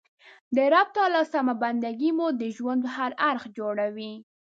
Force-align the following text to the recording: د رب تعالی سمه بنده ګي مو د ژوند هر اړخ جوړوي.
د 0.55 0.57
رب 0.73 0.87
تعالی 0.95 1.23
سمه 1.33 1.53
بنده 1.63 1.91
ګي 1.99 2.11
مو 2.17 2.27
د 2.41 2.43
ژوند 2.57 2.83
هر 2.95 3.11
اړخ 3.29 3.43
جوړوي. 3.57 4.13